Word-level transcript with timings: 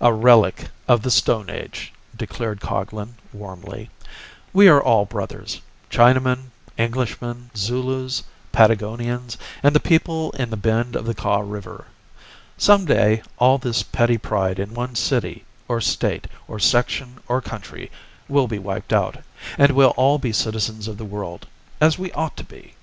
"A 0.00 0.12
relic 0.12 0.70
of 0.88 1.02
the 1.02 1.10
stone 1.12 1.48
age," 1.48 1.92
declared 2.16 2.60
Coglan, 2.60 3.14
warmly. 3.32 3.90
"We 4.52 4.66
are 4.66 4.82
all 4.82 5.04
brothers—Chinamen, 5.06 6.50
Englishmen, 6.76 7.50
Zulus, 7.54 8.24
Patagonians 8.50 9.38
and 9.62 9.72
the 9.72 9.78
people 9.78 10.32
in 10.32 10.50
the 10.50 10.56
bend 10.56 10.96
of 10.96 11.04
the 11.06 11.14
Kaw 11.14 11.38
River. 11.42 11.86
Some 12.58 12.86
day 12.86 13.22
all 13.38 13.56
this 13.56 13.84
petty 13.84 14.18
pride 14.18 14.58
in 14.58 14.74
one's 14.74 14.98
city 14.98 15.44
or 15.68 15.80
State 15.80 16.26
or 16.48 16.58
section 16.58 17.18
or 17.28 17.40
country 17.40 17.88
will 18.26 18.48
be 18.48 18.58
wiped 18.58 18.92
out, 18.92 19.18
and 19.56 19.70
we'll 19.70 19.90
all 19.96 20.18
be 20.18 20.32
citizens 20.32 20.88
of 20.88 20.98
the 20.98 21.04
world, 21.04 21.46
as 21.80 22.00
we 22.00 22.10
ought 22.14 22.36
to 22.38 22.42
be." 22.44 22.74